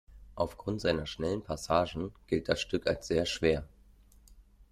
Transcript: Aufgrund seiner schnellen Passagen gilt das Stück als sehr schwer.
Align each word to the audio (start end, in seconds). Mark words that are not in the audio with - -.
Aufgrund 0.33 0.81
seiner 0.81 1.05
schnellen 1.05 1.43
Passagen 1.43 2.11
gilt 2.25 2.49
das 2.49 2.59
Stück 2.59 2.87
als 2.87 3.05
sehr 3.05 3.27
schwer. 3.27 3.67